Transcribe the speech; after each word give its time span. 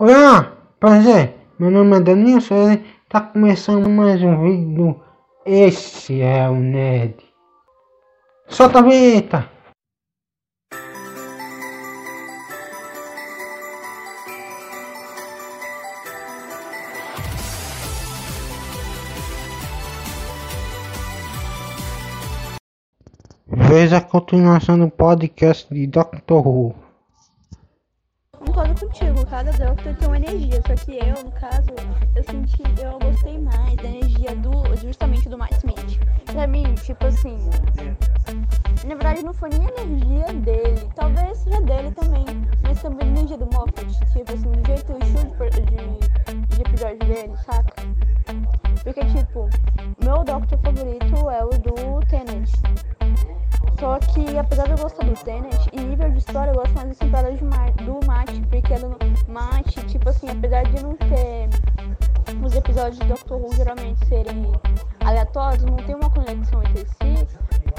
Olá, 0.00 0.56
prazer, 0.80 1.34
meu 1.58 1.70
nome 1.70 1.98
é 1.98 2.00
Danilson 2.00 2.72
e 2.72 2.78
tá 3.06 3.20
começando 3.20 3.86
mais 3.90 4.22
um 4.22 4.42
vídeo. 4.42 4.98
Esse 5.44 6.22
é 6.22 6.48
o 6.48 6.54
Ned. 6.54 7.16
Solta 8.48 8.78
a 8.78 8.82
vinheta! 8.82 9.46
Veja 23.46 23.98
a 23.98 24.00
continuação 24.00 24.78
do 24.78 24.88
podcast 24.88 25.68
de 25.70 25.86
Doctor 25.86 26.48
Who. 26.48 26.89
Concordo 28.60 28.88
contigo, 28.88 29.24
cada 29.24 29.52
Doctor 29.52 29.96
tem 29.96 30.06
uma 30.06 30.18
energia, 30.18 30.60
só 30.66 30.74
que 30.74 30.98
eu, 30.98 31.24
no 31.24 31.30
caso, 31.30 31.70
eu 32.14 32.22
senti, 32.22 32.62
eu 32.78 32.98
gostei 32.98 33.38
mais 33.38 33.74
da 33.76 33.84
energia 33.84 34.36
do, 34.36 34.76
justamente 34.76 35.30
do 35.30 35.38
Matt 35.38 35.52
Smith. 35.52 35.98
Pra 36.26 36.46
mim, 36.46 36.74
tipo 36.74 37.06
assim, 37.06 37.38
na 38.84 38.94
verdade 38.96 39.22
não 39.24 39.32
foi 39.32 39.48
nem 39.48 39.66
a 39.66 39.80
energia 39.80 40.30
dele, 40.34 40.90
talvez 40.94 41.38
seja 41.38 41.62
dele 41.62 41.90
também, 41.92 42.26
mas 42.62 42.82
também 42.82 43.08
a 43.08 43.10
energia 43.10 43.38
do 43.38 43.46
Moffat, 43.46 43.98
tipo 44.12 44.30
assim, 44.30 44.50
do 44.50 44.66
jeito, 44.66 44.92
o 44.92 44.98
estilo 44.98 45.56
de, 45.64 46.56
de 46.56 46.60
episódio 46.60 46.98
dele, 46.98 47.32
saca? 47.38 47.82
Porque, 48.84 49.02
tipo, 49.06 49.48
meu 50.04 50.22
Doctor 50.22 50.58
favorito 50.58 51.30
é 51.30 51.42
o 51.42 51.48
do 51.48 52.06
Tenet. 52.08 52.52
Só 53.80 53.98
que, 53.98 54.36
apesar 54.36 54.64
de 54.64 54.72
eu 54.72 54.76
gostar 54.76 55.06
do 55.06 55.14
Tenet, 55.24 55.70
em 55.72 55.80
nível 55.80 56.10
de 56.10 56.18
história, 56.18 56.50
eu 56.50 56.54
gosto 56.54 56.74
mais 56.74 56.88
das 56.88 56.98
temporadas 56.98 57.40
do 57.40 58.06
Matt, 58.06 58.30
porque 58.50 58.74
ela 58.74 58.94
Matt, 59.26 59.74
tipo 59.86 60.06
assim, 60.06 60.28
apesar 60.28 60.64
de 60.64 60.82
não 60.82 60.94
ter 60.96 61.48
os 62.44 62.54
episódios 62.54 62.98
de 62.98 63.06
Doctor 63.06 63.40
Who 63.40 63.56
geralmente 63.56 64.04
serem 64.06 64.52
aleatórios, 65.02 65.64
não 65.64 65.76
tem 65.78 65.94
uma 65.94 66.10
conexão 66.10 66.62
entre 66.62 66.84
si, 66.84 67.26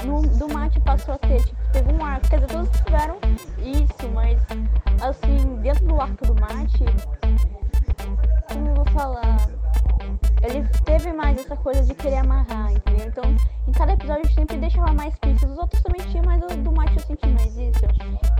no, 0.04 0.22
do 0.22 0.52
Matt 0.52 0.76
passou 0.80 1.14
a 1.14 1.18
ter, 1.18 1.40
tipo, 1.44 1.56
teve 1.72 1.92
um 1.92 2.04
arco, 2.04 2.28
quer 2.28 2.40
dizer, 2.40 2.52
todos 2.52 2.80
tiveram 2.80 3.18
isso, 3.58 4.10
mas 4.12 4.40
assim, 5.00 5.56
dentro 5.62 5.86
do 5.86 6.00
arco 6.00 6.26
do 6.26 6.34
Matt, 6.34 6.80
como 8.48 8.68
eu 8.68 8.74
vou 8.74 8.86
falar? 8.86 9.36
Ele 10.42 10.66
teve 10.84 11.12
mais 11.12 11.38
essa 11.38 11.54
coisa 11.54 11.80
de 11.84 11.94
querer 11.94 12.16
amarrar, 12.16 12.72
entendeu? 12.72 12.91
Então, 13.12 13.36
em 13.68 13.72
cada 13.72 13.92
episódio 13.92 14.32
sempre 14.32 14.56
deixava 14.56 14.90
mais 14.94 15.14
pistas. 15.18 15.50
Os 15.50 15.58
outros 15.58 15.82
também 15.82 16.00
tinham, 16.08 16.24
mas 16.24 16.42
o 16.42 16.46
do 16.56 16.72
Matt 16.72 16.94
eu 16.94 17.00
senti 17.00 17.26
mais 17.28 17.58
isso. 17.58 17.84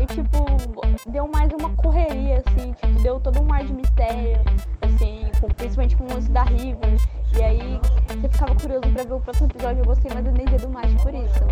E, 0.00 0.06
tipo, 0.06 1.10
deu 1.10 1.28
mais 1.28 1.52
uma 1.52 1.68
correria, 1.76 2.42
assim, 2.46 2.72
tipo, 2.72 3.02
deu 3.02 3.20
todo 3.20 3.42
um 3.42 3.52
ar 3.52 3.64
de 3.64 3.72
mistério, 3.74 4.40
assim, 4.80 5.30
com, 5.38 5.48
principalmente 5.48 5.94
com 5.96 6.04
o 6.04 6.14
lance 6.14 6.30
da 6.30 6.44
River. 6.44 6.96
E 7.36 7.42
aí, 7.42 7.80
você 8.08 8.28
ficava 8.30 8.54
curioso 8.54 8.90
pra 8.94 9.04
ver 9.04 9.12
o 9.12 9.20
próximo 9.20 9.48
episódio. 9.48 9.80
Eu 9.80 9.84
gostei 9.84 10.10
mais 10.10 10.24
da 10.24 10.30
energia 10.30 10.58
do 10.58 10.68
Matt 10.70 11.02
por 11.02 11.14
isso. 11.14 11.44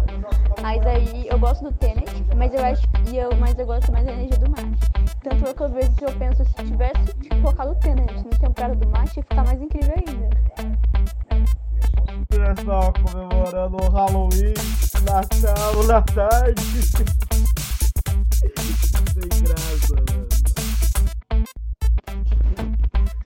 Mas 0.63 0.87
aí, 0.87 1.27
eu 1.29 1.39
gosto 1.39 1.65
do 1.65 1.73
Tenet, 1.73 2.25
mas 2.37 2.55
eu 2.55 2.65
acho 2.65 2.89
e 3.11 3.19
eu, 3.19 3.31
mas 3.37 3.59
eu 3.59 3.67
gosto 3.67 3.93
mais 3.93 4.07
da 4.07 4.13
energia 4.13 4.39
do 4.39 4.51
Matt. 4.51 4.81
Tanto 5.23 5.47
é 5.47 5.53
que 5.53 5.61
eu 5.63 5.69
vejo 5.69 5.93
que 5.93 6.05
eu 6.07 6.13
penso, 6.13 6.43
se 6.43 6.55
tivesse 6.55 7.15
colocado 7.43 7.73
o 7.73 7.75
Tenet 7.75 8.15
na 8.15 8.39
temporada 8.39 8.75
do 8.75 8.89
Matt, 8.89 9.15
ia 9.15 9.23
ficar 9.23 9.45
mais 9.45 9.61
incrível 9.61 9.95
ainda. 9.95 10.30
Pessoal 12.41 12.92
comemorando 12.94 13.77
o 13.77 13.91
Halloween, 13.91 14.55
Natal 15.05 15.84
na 15.86 16.00
tarde. 16.00 16.62
Sem 16.83 17.05
graça, 19.44 19.94
mano. 19.94 20.28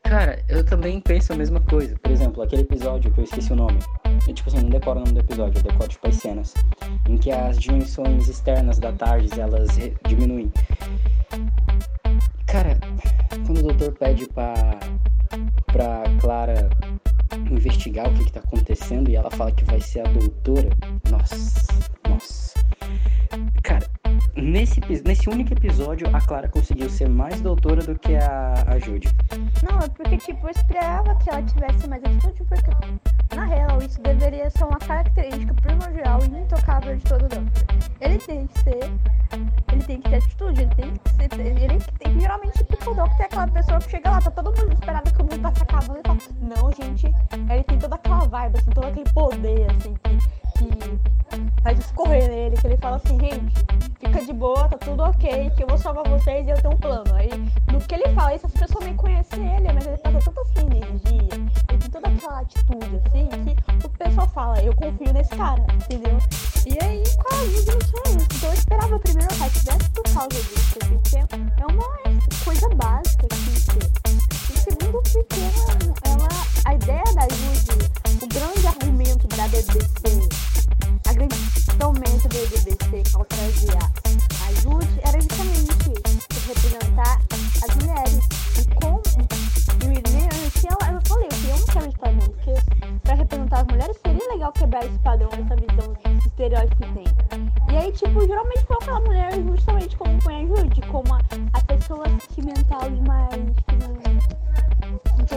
Cara, 0.03 0.45
eu 0.49 0.65
também 0.65 1.01
penso 1.01 1.33
a 1.33 1.37
mesma 1.37 1.61
coisa. 1.61 1.97
Por 2.03 2.11
exemplo, 2.11 2.43
aquele 2.43 2.63
episódio 2.63 3.13
que 3.13 3.21
eu 3.21 3.25
esqueci 3.25 3.53
o 3.53 3.57
nome. 3.57 3.79
Eu, 4.27 4.35
tipo 4.35 4.49
assim, 4.49 4.61
não 4.61 4.71
decoro 4.71 4.99
o 4.99 5.03
nome 5.03 5.15
do 5.15 5.21
episódio, 5.21 5.59
eu 5.59 5.63
decoro 5.63 5.89
tipo 5.89 6.09
as 6.09 6.17
cenas. 6.17 6.55
Em 7.09 7.17
que 7.17 7.31
as 7.31 7.59
dimensões 7.59 8.29
externas 8.29 8.81
da 8.81 8.93
tarde 8.93 9.29
elas 9.41 9.71
diminuem. 10.09 10.53
Fala 19.37 19.53
que 19.53 19.65
vai 19.65 19.81
ser 19.81 20.01
a 20.01 20.11
doutora. 20.11 20.71
Nossa, 21.11 21.67
nossa. 22.09 22.55
Cara, 23.63 23.87
nesse, 24.37 24.81
nesse 25.05 25.29
único 25.29 25.53
episódio 25.53 26.09
a 26.13 26.21
Clara 26.21 26.49
conseguiu 26.49 26.89
ser 26.89 27.09
mais 27.09 27.41
doutora 27.41 27.83
do 27.83 27.99
que 27.99 28.15
a, 28.15 28.65
a 28.67 28.79
Judy. 28.79 29.09
Não, 29.69 29.79
é 29.79 29.89
porque, 29.89 30.17
tipo, 30.19 30.47
eu 30.47 30.51
esperava 30.51 31.15
que 31.17 31.31
ela 31.31 31.43
tivesse 31.43 31.89
mais 31.89 32.03
atitude, 32.05 32.45
porque, 32.45 33.35
na 33.35 33.45
real, 33.45 33.79
isso 33.79 34.01
deveria 34.03 34.49
ser 34.51 34.65
uma 34.65 34.79
característica 34.79 35.55
primordial 35.55 36.21
e 36.23 36.39
intocável 36.39 36.97
de 36.97 37.05
todo 37.05 37.23
Doctor. 37.23 37.65
Ele 38.01 38.19
tem 38.19 38.47
que 38.47 38.59
ser, 38.61 38.91
ele 39.75 39.85
tem 39.85 40.01
que 40.01 40.09
ter 40.09 40.17
atitude, 40.17 40.63
ele 40.63 40.75
tem 40.75 40.93
que 40.93 41.11
ser, 41.11 41.41
ele 41.41 41.79
tem 41.99 42.15
que, 42.15 42.21
geralmente, 42.21 42.65
tipo, 42.65 42.91
o 42.91 42.95
Doctor 42.95 43.21
é 43.21 43.25
aquela 43.25 43.49
pessoa 43.49 43.79
que 43.79 43.91
chega 43.91 44.11
lá, 44.11 44.21
tá 44.21 44.31
todo 44.31 44.47
mundo 44.47 44.73
esperando 44.73 45.13
que 45.13 45.21
o 45.21 45.25
mundo 45.25 45.43
tá 45.43 45.55
se 45.55 45.63
acabando 45.63 45.99
e 45.99 46.03
fala, 46.07 46.19
não, 46.41 46.73
gente, 46.73 47.07
ele 47.51 47.65
tem 47.65 47.79
toda 47.79 47.95
aquela 47.97 48.25
vibe, 48.27 48.59
assim, 48.59 48.71
todo 48.71 48.87
aquele 48.87 49.11
poder, 49.11 49.71
assim, 49.71 49.95
que, 49.95 50.19
que 50.59 51.63
faz 51.63 51.79
escorrer 51.79 52.29
nele, 52.29 52.57
que 52.57 52.67
ele 52.67 52.77
fala 52.77 52.97
assim, 52.97 53.19
gente, 53.19 53.55
fica 53.99 54.25
de 54.25 54.33
boa, 54.33 54.69
tá 54.69 54.79
tudo 54.79 55.03
ok, 55.03 55.51
que 55.51 55.63
eu 55.65 55.67
vou 55.67 55.79
salvar 55.79 56.09
vocês 56.09 56.47
e 56.47 56.51
eu 56.51 56.57
tenho 56.57 56.75
um 56.75 56.79
plano. 56.79 57.15
Aí, 57.15 57.31
no 57.73 57.81
que 57.81 57.95
ele 57.95 58.09
fala 58.15 58.35
isso, 58.35 58.47
as 58.47 58.53
pessoas 58.53 58.85
nem 58.85 58.95
conhecem 58.95 59.57
ele, 59.57 59.73
mas 59.73 59.87
ele 59.87 59.97
passa 59.99 60.21
tanta 60.21 60.41
assim 60.41 60.67
energia, 60.67 61.29
ele 61.69 61.79
tem 61.79 61.91
toda 61.91 62.09
aquela 62.09 62.41
atitude, 62.41 63.01
assim, 63.07 63.29
que 63.81 63.87
o 63.87 63.91
pessoal 63.91 64.29
fala, 64.29 64.63
eu 64.63 64.75
confio 64.77 65.13
nesse 65.13 65.35
cara, 65.37 65.65
entendeu? 65.75 66.19
E 66.67 66.79
aí, 66.85 67.03
com 67.17 67.35
a 67.35 67.45
tivesse 70.29 70.79
por 70.79 71.29
causa 71.29 71.44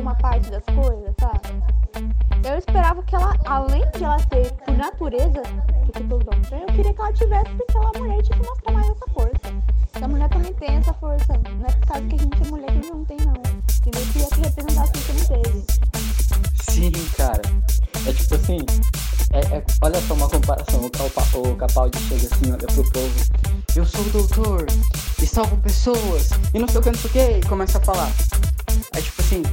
uma 0.08 0.16
parte 0.16 0.50
das 0.50 0.64
coisas, 0.64 1.14
sabe? 1.20 2.48
Eu 2.48 2.58
esperava 2.58 3.04
que 3.04 3.14
ela, 3.14 3.36
além 3.46 3.84
de 3.92 4.04
ela 4.04 4.18
ser 4.20 4.54
por 4.54 4.78
natureza, 4.78 5.42
têm, 6.50 6.62
eu 6.62 6.68
queria 6.68 6.94
que 6.94 7.02
ela 7.02 7.14
tivesse, 7.14 7.52
porque 7.52 7.78
ela 7.78 7.92
é 7.94 8.00
mulher 8.00 8.20
e 8.20 8.24
tinha 8.24 8.40
que 8.40 8.48
mostrar 8.48 8.72
mais 8.72 8.88
essa 8.88 9.06
força. 9.14 10.00
E 10.00 10.04
a 10.04 10.08
mulher 10.08 10.30
também 10.30 10.54
tem 10.54 10.76
essa 10.76 10.94
força. 10.94 11.26
Não 11.60 11.68
é 11.68 11.72
por 11.74 11.88
causa 11.88 12.08
que 12.08 12.16
a 12.16 12.18
gente 12.20 12.42
é 12.42 12.48
mulher 12.48 12.66
que 12.68 12.72
a 12.72 12.76
gente 12.76 12.92
não 12.92 13.06
tem, 13.06 13.18
não. 13.18 13.34
Entendeu? 13.34 14.02
Eu 14.02 14.08
queria 14.08 14.28
que 14.28 14.40
representasse 14.40 14.92
o 14.92 15.02
que 15.02 15.14
não 15.14 15.42
teve. 15.42 15.66
Sim, 16.72 16.92
cara. 17.18 17.42
É 18.08 18.14
tipo 18.14 18.36
assim. 18.36 18.60
é- 19.34 19.58
é- 19.58 19.64
olha 19.82 20.02
só 20.02 20.14
uma 20.14 20.30
comparação. 20.30 20.86
O, 20.86 20.90
Calpa, 20.90 21.38
o 21.38 21.56
Capaldi 21.56 22.00
chega 22.00 22.34
assim, 22.34 22.52
olha 22.52 22.68
pro 22.68 22.92
povo. 22.92 23.20
Eu 23.76 23.86
sou 23.86 24.02
o 24.02 24.10
doutor 24.10 24.66
e 25.22 25.28
salvo 25.28 25.58
pessoas 25.58 26.30
e 26.54 26.60
não 26.60 26.68
sei 26.68 26.80
o 26.80 26.84
que, 26.84 26.92
não 26.92 26.98
sei 27.00 27.10
o 27.10 27.14
que. 27.14 27.46
E 27.46 27.50
começa 27.50 27.78
a 27.78 27.82
falar. 27.82 28.10
É 28.96 29.02
tipo 29.02 29.22
assim. 29.22 29.44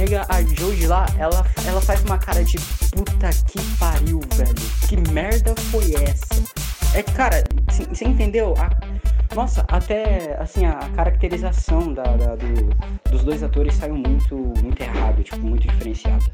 Chega 0.00 0.24
a 0.30 0.40
Joji 0.40 0.86
lá, 0.86 1.04
ela, 1.18 1.44
ela 1.66 1.78
faz 1.82 2.02
uma 2.04 2.16
cara 2.16 2.42
de 2.42 2.56
puta 2.90 3.28
que 3.46 3.58
pariu, 3.78 4.18
velho. 4.34 4.54
Que 4.88 4.96
merda 5.12 5.54
foi 5.70 5.92
essa? 5.94 6.42
É, 6.98 7.02
cara, 7.02 7.44
você 7.68 8.06
entendeu? 8.06 8.54
A- 8.56 8.70
nossa, 9.34 9.62
até 9.68 10.38
assim, 10.40 10.64
a 10.64 10.76
caracterização 10.96 11.92
da, 11.92 12.02
da- 12.04 12.34
do- 12.34 13.10
dos 13.10 13.22
dois 13.24 13.42
atores 13.42 13.74
saiu 13.74 13.94
muito, 13.94 14.34
muito 14.62 14.80
errado, 14.80 15.22
tipo, 15.22 15.38
muito 15.46 15.68
diferenciado. 15.68 16.24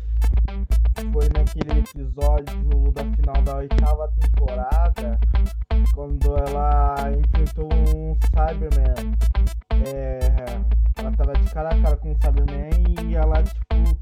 Foi 1.12 1.28
naquele 1.30 1.80
episódio 1.80 2.92
da 2.92 3.04
final 3.16 3.42
da 3.42 3.56
oitava 3.56 4.08
temporada, 4.20 5.19
quando 5.92 6.36
ela 6.38 6.94
enfrentou 7.19 7.69
um 7.72 8.16
Cyberman. 8.30 9.16
É, 9.84 10.15
cara 11.56 11.70
a 11.70 11.81
cara 11.81 11.97
com 11.97 12.12
o 12.12 12.17
Cyberman 12.17 13.08
e 13.08 13.17
ela, 13.17 13.43
tipo, 13.43 13.99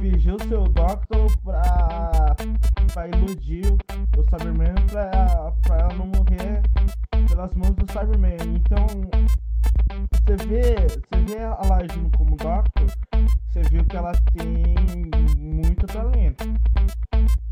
fingiu 0.00 0.36
seu 0.48 0.64
Doctor 0.64 1.30
pra, 1.44 2.34
pra 2.92 3.06
iludir 3.06 3.72
o 4.16 4.22
Cyberman 4.24 4.74
pra, 4.90 5.52
pra 5.62 5.78
ela 5.78 5.94
não 5.94 6.06
morrer 6.06 6.60
pelas 7.28 7.54
mãos 7.54 7.76
do 7.76 7.86
Cyberman. 7.92 8.36
Então, 8.56 8.84
você 10.12 10.36
vê, 10.48 10.74
você 10.88 11.24
vê 11.24 11.38
ela 11.38 11.76
agindo 11.76 12.18
como 12.18 12.36
Doctor, 12.36 12.86
você 13.48 13.62
viu 13.70 13.84
que 13.84 13.96
ela 13.96 14.12
tem 14.32 14.74
muito 15.38 15.86
talento. 15.86 16.44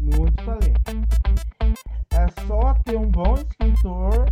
Muito 0.01 0.45
talento. 0.45 1.07
É 2.11 2.27
só 2.49 2.75
ter 2.85 2.97
um 2.97 3.09
bom 3.09 3.35
escritor 3.35 4.27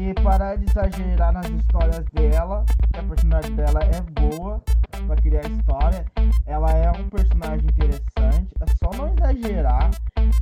e 0.00 0.14
parar 0.22 0.56
de 0.56 0.64
exagerar 0.70 1.32
nas 1.32 1.46
histórias 1.50 2.04
dela, 2.12 2.64
que 2.92 2.98
a 2.98 3.02
personagem 3.02 3.54
dela 3.54 3.80
é 3.80 4.00
boa 4.20 4.62
para 5.06 5.16
criar 5.16 5.44
história. 5.46 6.04
Ela 6.46 6.70
é 6.72 6.90
um 6.90 7.08
personagem 7.08 7.66
interessante, 7.68 8.48
é 8.60 8.66
só 8.82 8.90
não 8.96 9.12
exagerar 9.14 9.90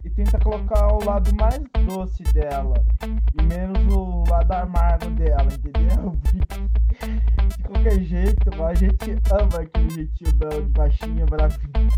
e 0.05 0.11
tenta 0.11 0.39
colocar 0.39 0.93
o 0.95 1.05
lado 1.05 1.35
mais 1.37 1.61
doce 1.87 2.23
dela 2.33 2.75
e 3.03 3.43
menos 3.43 3.93
o 3.93 4.25
lado 4.29 4.53
amargo 4.53 5.11
dela, 5.11 5.49
entendeu? 5.53 6.17
de 7.57 7.63
qualquer 7.65 8.01
jeito, 8.01 8.63
a 8.63 8.75
gente 8.75 9.17
ama 9.31 9.63
aquele 9.63 9.91
jeitinho 9.91 10.33
dela 10.35 10.63
de 10.63 10.69
baixinha, 10.71 11.27
bravinha. 11.27 11.91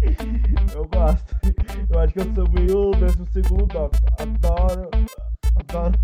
Eu 0.74 0.86
gosto. 0.88 1.36
Eu 1.90 1.98
acho 2.00 2.12
que 2.12 2.20
eu 2.20 2.34
sou 2.34 2.48
meio 2.52 2.90
décimo 2.92 3.26
segundo. 3.32 3.90
Adoro. 4.18 4.90
Adoro. 5.58 5.94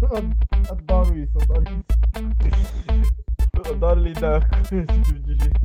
Adoro 0.70 1.18
isso, 1.18 1.38
adoro 1.42 1.64
isso. 1.70 3.14
Adoro 3.70 4.00
lidar 4.00 4.48
com 4.48 4.56
esse 4.60 4.84
tipo 4.86 5.20
de 5.20 5.32
gente. 5.32 5.64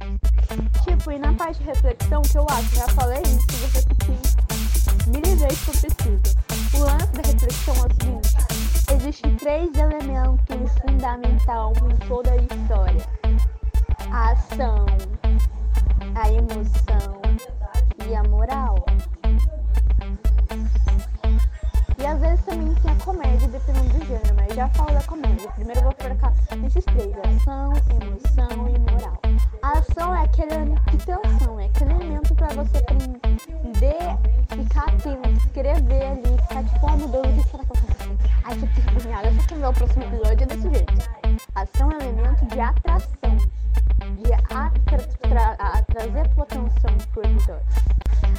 Tipo, 0.84 1.12
e 1.12 1.20
na 1.20 1.34
parte 1.34 1.60
de 1.60 1.66
reflexão, 1.66 2.22
que 2.22 2.38
eu 2.38 2.46
acho, 2.50 2.76
já 2.76 2.88
falei 2.90 3.22
isso, 3.22 3.48
vou 3.52 3.70
repetir 3.74 4.40
mil 5.08 5.38
vezes 5.38 5.64
que 5.64 5.70
eu 5.70 5.82
preciso. 5.82 6.38
O 6.76 6.80
lance 6.80 7.12
da 7.14 7.22
reflexão 7.22 7.76
é 7.76 7.78
o 7.78 7.82
seguinte: 7.94 8.36
existem 8.96 9.36
três 9.38 9.76
elementos 9.76 10.72
fundamentais 10.82 11.78
em 11.78 12.08
toda 12.08 12.32
a 12.32 12.38
história: 12.38 13.06
escrever 35.60 36.04
ali, 36.04 36.38
ficar 36.42 36.64
tipo, 36.64 36.86
oh 36.86 36.98
meu 36.98 37.08
Deus, 37.10 37.28
o 37.28 37.34
que 37.34 37.50
será 37.50 37.64
que 37.66 37.72
eu? 37.72 38.18
Aí 38.46 38.60
você 38.60 38.68
fica 38.68 38.92
esburrinhado, 38.92 39.36
só 39.36 39.48
que 39.48 39.56
ver 39.56 39.66
o 39.66 39.74
próximo 39.74 40.04
episódio 40.04 40.44
é 40.44 40.46
desse 40.46 40.70
jeito. 40.70 40.94
Ação 41.56 41.92
é 41.92 41.96
um 41.96 42.00
elemento 42.00 42.46
de 42.46 42.60
atração, 42.60 43.38
de 44.18 44.34
atra 44.34 44.98
tra 45.20 45.56
a 45.60 45.82
trazer 45.84 46.28
tua 46.30 46.44
atenção 46.44 46.98
pro 47.14 47.26
episódio. 47.26 47.66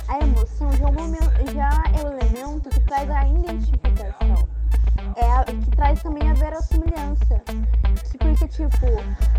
A 0.08 0.18
emoção 0.18 0.72
já 0.72 0.84
é, 0.84 0.88
um 0.88 0.92
momento, 0.92 1.52
já 1.52 1.82
é 1.94 2.02
o 2.02 2.08
elemento 2.08 2.70
que 2.70 2.80
traz 2.80 3.10
a 3.10 3.28
identificação. 3.28 4.48
É 5.16 5.30
a, 5.30 5.44
que 5.44 5.70
traz 5.76 6.02
também 6.02 6.30
a 6.30 6.34
verossimilhança. 6.34 7.42
Que, 8.10 8.18
porque, 8.18 8.48
tipo, 8.48 8.86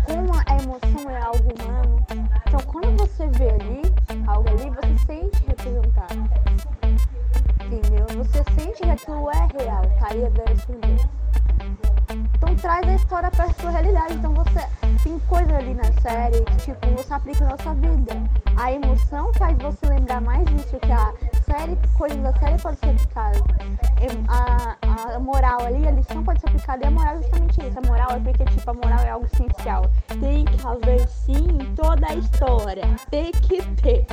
como 0.04 0.32
a 0.34 0.62
emoção 0.62 1.10
é 1.10 1.20
algo 1.20 1.48
humano, 1.54 2.06
então 2.46 2.60
quando 2.66 2.96
você 2.96 3.26
vê 3.28 3.50
ali, 3.50 3.82
algo 4.26 4.48
ali, 4.48 4.70
você 4.70 5.01
é 10.20 10.30
verossimilhança. 10.30 11.08
Então 12.34 12.54
traz 12.56 12.86
a 12.88 12.94
história 12.94 13.30
pra 13.30 13.48
sua 13.54 13.70
realidade. 13.70 14.14
Então 14.14 14.34
você 14.34 14.66
tem 15.02 15.18
coisa 15.20 15.56
ali 15.56 15.74
na 15.74 15.92
série 16.00 16.42
que 16.44 16.56
tipo, 16.56 16.86
você 16.96 17.14
aplica 17.14 17.44
na 17.44 17.56
sua 17.58 17.74
vida. 17.74 18.14
A 18.56 18.72
emoção 18.72 19.32
faz 19.34 19.56
você 19.58 19.86
lembrar 19.86 20.20
mais 20.20 20.44
disso 20.46 20.78
que 20.78 20.92
a 20.92 21.12
série, 21.52 21.76
coisas 21.98 22.18
da 22.18 22.32
série 22.38 22.58
pode 22.60 22.78
ser 22.78 22.90
aplicada. 22.90 23.38
A, 24.28 24.76
a 25.14 25.18
moral 25.18 25.60
ali, 25.64 25.86
a 25.86 25.90
lição 25.90 26.24
pode 26.24 26.40
ser 26.40 26.48
aplicada 26.48 26.84
e 26.84 26.88
a 26.88 26.90
moral 26.90 27.14
é 27.14 27.22
justamente 27.22 27.66
isso. 27.66 27.78
A 27.78 27.82
moral 27.86 28.10
é 28.12 28.20
porque 28.20 28.44
tipo, 28.44 28.70
a 28.70 28.74
moral 28.74 28.98
é 29.00 29.10
algo 29.10 29.26
essencial. 29.26 29.90
Tem 30.20 30.44
que 30.44 30.66
haver 30.66 31.06
sim 31.08 31.48
em 31.60 31.74
toda 31.74 32.06
a 32.06 32.14
história. 32.14 32.84
Tem 33.10 33.30
que 33.32 33.62
ter. 33.82 34.06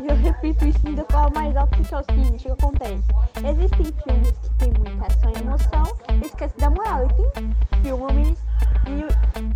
Eu 0.00 0.16
repito 0.16 0.64
isso 0.66 0.86
ainda 0.86 1.04
falo 1.10 1.32
mais 1.34 1.56
alto 1.56 1.76
porque 1.76 1.94
é 1.94 1.98
o 1.98 2.04
seguinte, 2.04 2.48
o 2.48 2.56
que 2.56 2.64
acontece? 2.64 3.04
Existem 3.36 3.86
filmes 4.04 4.38
que 4.38 4.50
tem 4.50 4.72
muita 4.72 5.06
ação 5.06 5.32
e 5.34 5.40
emoção, 5.40 5.84
esquece 6.24 6.56
da 6.58 6.70
moral. 6.70 7.04
E 7.04 7.30
tem 7.30 7.54
filmes 7.82 8.38
e. 8.86 9.04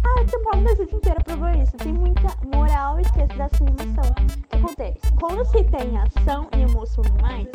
Ah, 0.05 0.25
tem 0.29 0.41
uma 0.41 0.57
vez 0.63 0.79
o 0.81 0.87
dia 0.87 0.97
inteiro 0.97 1.25
pra 1.25 1.37
ver 1.37 1.63
isso. 1.63 1.77
Tem 1.77 1.93
muita 1.93 2.29
moral 2.55 2.99
e 2.99 3.03
esquece 3.03 3.37
da 3.37 3.47
e 3.47 3.83
emoção. 3.83 4.11
O 4.11 4.49
que 4.49 4.57
acontece? 4.57 5.13
Quando 5.19 5.45
se 5.45 5.65
tem 5.65 5.99
ação 5.99 6.49
e 6.57 6.63
emoção 6.63 7.05
demais, 7.17 7.49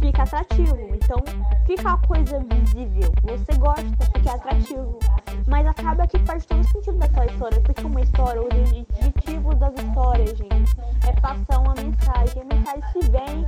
fica 0.00 0.22
atrativo. 0.22 0.76
Então 0.94 1.18
fica 1.66 1.88
uma 1.88 1.98
coisa 1.98 2.40
visível. 2.40 3.12
Você 3.22 3.58
gosta 3.58 4.00
é 4.24 4.30
atrativo. 4.30 4.98
Mas 5.46 5.66
acaba 5.66 6.06
que 6.06 6.18
faz 6.20 6.44
todo 6.46 6.62
sentido 6.64 6.98
daquela 6.98 7.26
história. 7.26 7.60
Porque 7.60 7.82
uma 7.84 8.00
história, 8.00 8.42
o 8.42 8.46
objetivo 8.46 9.54
das 9.54 9.74
histórias, 9.74 10.30
gente, 10.30 10.76
é 11.08 11.12
passar 11.20 11.60
uma 11.60 11.74
mensagem. 11.74 12.42
A 12.42 12.54
mensagem 12.54 12.82
se 12.92 13.10
vem 13.10 13.46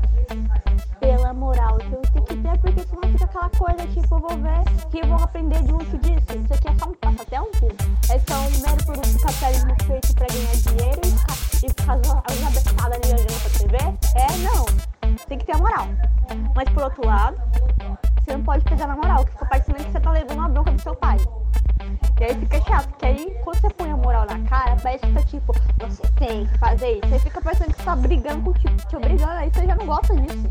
pela 0.98 1.32
moral. 1.32 1.78
Então 1.86 2.02
tem 2.02 2.24
que 2.24 2.36
ter, 2.36 2.58
porque 2.58 2.80
senão 2.82 3.02
fica 3.12 3.24
aquela 3.24 3.50
coisa, 3.50 3.86
tipo, 3.88 4.14
eu 4.14 4.20
vou 4.20 4.36
ver 4.38 4.88
que 4.90 4.98
eu 4.98 5.06
vou 5.06 5.16
aprender 5.16 5.58
junto 5.66 5.98
disso. 5.98 6.38
Isso 6.44 6.54
aqui 6.54 6.68
é 6.68 6.71
moral. 15.62 15.88
Mas 16.54 16.68
por 16.70 16.82
outro 16.82 17.06
lado, 17.06 17.36
você 18.22 18.36
não 18.36 18.42
pode 18.42 18.64
pesar 18.64 18.88
na 18.88 18.96
moral, 18.96 19.24
que 19.24 19.32
fica 19.32 19.46
parecendo 19.46 19.78
que 19.78 19.90
você 19.90 20.00
tá 20.00 20.10
levando 20.10 20.38
uma 20.38 20.48
bronca 20.48 20.72
do 20.72 20.80
seu 20.80 20.94
pai. 20.94 21.18
E 22.20 22.24
aí 22.24 22.34
fica 22.36 22.60
chato, 22.62 22.88
porque 22.90 23.06
aí 23.06 23.36
quando 23.42 23.60
você 23.60 23.70
põe 23.70 23.90
a 23.90 23.96
moral 23.96 24.24
na 24.26 24.38
cara, 24.48 24.76
parece 24.80 25.04
que 25.04 25.12
tá 25.12 25.22
tipo, 25.22 25.52
você 25.80 26.02
tem 26.18 26.46
que 26.46 26.58
fazer 26.58 26.92
isso. 26.92 27.12
Aí 27.12 27.18
fica 27.18 27.40
parecendo 27.40 27.70
que 27.70 27.78
você 27.78 27.84
tá 27.84 27.96
brigando 27.96 28.42
com 28.42 28.52
tipo, 28.52 28.88
te 28.88 28.96
obrigando, 28.96 29.32
aí 29.32 29.50
você 29.52 29.66
já 29.66 29.74
não 29.74 29.86
gosta 29.86 30.14
disso. 30.14 30.48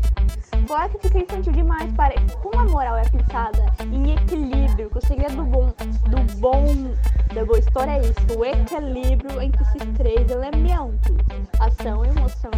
Claro 0.66 0.90
que 0.90 1.08
fica 1.08 1.18
infantil 1.18 1.52
demais, 1.52 1.90
pare... 1.94 2.14
como 2.42 2.60
a 2.60 2.64
moral 2.64 2.96
é 2.96 3.04
pensada 3.04 3.72
em 3.90 4.12
equilíbrio, 4.12 4.90
que 4.90 4.98
o 4.98 5.06
segredo 5.06 5.36
do 5.36 5.44
bom, 5.44 5.66
do 5.66 6.36
bom, 6.40 6.64
da 7.34 7.44
boa 7.44 7.58
história 7.58 7.92
é 7.92 8.00
isso, 8.00 8.38
o 8.38 8.44
equilíbrio 8.44 9.40
entre 9.40 9.62
esses 9.62 9.82
três 9.96 10.30
elementos, 10.30 11.16
ação, 11.58 12.04
emoção 12.04 12.50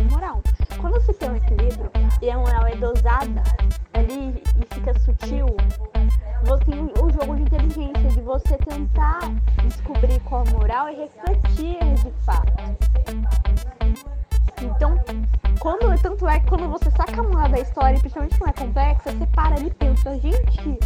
a 10.37 10.45
moral 10.51 10.89
e 10.89 10.97
refletir 10.97 11.79
de 11.95 12.11
fato. 12.25 12.53
Então, 14.63 14.99
quando, 15.59 16.01
tanto 16.01 16.29
é 16.29 16.41
que 16.41 16.47
quando 16.47 16.69
você 16.69 16.91
saca 16.91 17.21
a 17.21 17.23
moral 17.23 17.49
da 17.49 17.61
história, 17.61 17.99
principalmente 17.99 18.39
quando 18.39 18.51
é 18.51 18.53
complexa, 18.53 19.13
você 19.13 19.27
para 19.27 19.55
ali 19.57 19.67
e 19.67 19.75
pensa, 19.75 20.19
gente, 20.19 20.79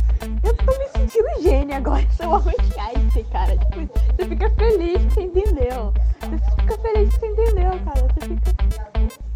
eu 0.42 0.56
tô 0.56 0.78
me 0.78 0.88
sentindo 0.88 1.42
gênio 1.42 1.76
agora, 1.76 2.06
sou 2.12 2.26
uma 2.26 2.52
Einstein, 2.78 3.24
cara. 3.24 3.56
Tipo, 3.56 3.88
você 4.16 4.28
fica 4.28 4.50
feliz 4.50 5.04
que 5.04 5.10
você 5.10 5.22
entendeu. 5.22 5.94
Você 6.20 6.50
fica 6.60 6.78
feliz 6.78 7.14
que 7.14 7.20
você 7.20 7.26
entendeu, 7.26 7.70
cara. 7.84 8.02
Você 8.02 8.20
fica. 8.20 8.68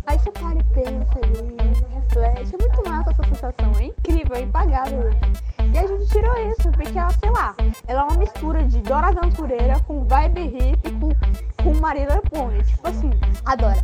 Aí 0.06 0.18
você 0.18 0.30
para 0.32 0.58
e 0.58 0.64
pensa 0.64 1.18
ali, 1.22 1.56
reflete. 1.94 2.54
É 2.54 2.58
muito 2.58 2.88
massa 2.88 3.10
essa 3.10 3.22
sensação, 3.24 3.72
é 3.78 3.84
incrível, 3.84 4.36
é 4.36 4.40
impagável. 4.42 5.10
Isso, 6.58 6.70
porque 6.70 6.98
ela, 6.98 7.10
sei 7.10 7.30
lá, 7.30 7.54
ela 7.86 8.00
é 8.00 8.04
uma 8.04 8.16
mistura 8.16 8.62
de 8.64 8.78
Dora 8.80 9.08
Aventureira 9.08 9.78
com 9.80 10.04
vibe 10.04 10.40
hip 10.40 10.90
com, 10.92 11.10
com 11.62 11.80
Marília 11.80 12.20
Pony. 12.30 12.62
Tipo 12.64 12.88
assim, 12.88 13.10
adora. 13.44 13.82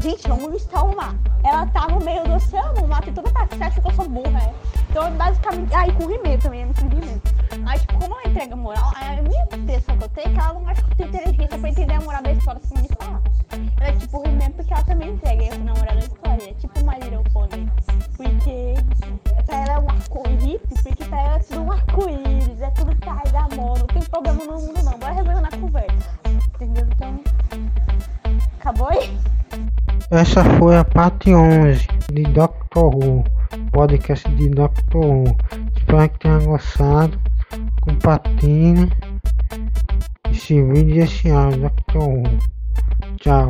Gente, 0.00 0.28
vamos 0.28 0.52
listar 0.52 0.84
o 0.84 0.94
mar. 0.94 1.14
Ela 1.42 1.66
tá 1.66 1.88
no 1.88 2.04
meio 2.04 2.22
do 2.24 2.34
oceano, 2.34 2.84
o 2.84 2.88
mar 2.88 3.02
tem 3.02 3.12
toda 3.12 3.30
parte. 3.30 3.56
Você 3.56 3.64
acha 3.64 3.80
que 3.80 3.88
eu 3.88 3.92
sou 3.92 4.08
burra, 4.08 4.38
é? 4.40 4.54
Então, 4.90 5.10
basicamente. 5.12 5.74
Ah, 5.74 5.88
e 5.88 5.92
com 5.92 6.06
Rimê 6.06 6.38
também, 6.38 6.62
é 6.62 6.64
muito 6.64 6.80
Rimê. 6.82 7.20
Mas, 7.64 7.80
tipo, 7.80 7.98
como 7.98 8.14
ela 8.14 8.28
entrega 8.28 8.56
moral, 8.56 8.92
a 8.94 9.22
minha 9.22 9.42
impressão 9.44 9.96
que 9.98 10.04
eu 10.04 10.08
tenho 10.10 10.28
é 10.28 10.32
que 10.32 10.40
ela 10.40 10.52
não 10.52 10.68
acha 10.68 10.82
que 10.82 10.96
tem 10.96 11.08
inteligência 11.08 11.58
pra 11.58 11.68
entender 11.68 11.94
a 11.94 12.00
moral 12.00 12.22
da 12.22 12.32
história 12.32 12.60
sem 12.62 12.82
me 12.82 12.88
falar. 12.88 13.22
Ela 13.80 13.88
é 13.88 13.92
tipo 13.92 14.22
Rimê 14.22 14.50
porque 14.50 14.72
ela 14.72 14.84
também 14.84 15.10
entrega 15.10 15.54
a 15.54 15.58
moral 15.58 15.84
da 15.84 15.98
história. 15.98 16.50
É 16.50 16.54
tipo 16.54 16.84
ela 21.10 21.36
é 21.36 21.38
tudo 21.38 21.62
um 21.62 21.72
arco-íris, 21.72 22.60
é 22.60 22.70
tudo 22.70 22.96
paz, 22.96 23.34
amor, 23.34 23.78
não 23.78 23.86
tem 23.86 24.02
problema 24.02 24.44
no 24.44 24.60
mundo 24.60 24.82
não. 24.82 24.98
Bora 24.98 25.12
resolver 25.12 25.40
na 25.40 25.50
conversa. 25.50 26.18
Entendeu? 26.54 26.86
Então. 26.92 27.20
Acabou 28.60 28.88
aí? 28.88 29.16
Essa 30.10 30.44
foi 30.58 30.76
a 30.76 30.84
parte 30.84 31.34
11 31.34 31.86
de 32.12 32.22
Doctor 32.22 32.94
Who, 32.94 33.24
podcast 33.72 34.28
de 34.36 34.48
Doctor 34.48 35.04
Who. 35.04 35.36
Espero 35.76 36.08
que 36.10 36.18
tenha 36.18 36.38
gostado. 36.40 37.18
Compartilhe 37.82 38.90
esse 40.30 40.62
vídeo 40.62 40.96
e 40.96 40.98
esse 41.00 41.30
áudio. 41.30 41.70
Tchau. 43.18 43.48